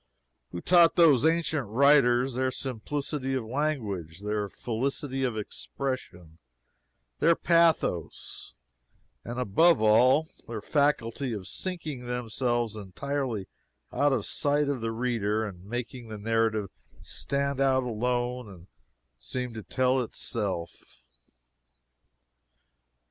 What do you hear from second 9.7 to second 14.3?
all, their faculty of sinking themselves entirely out of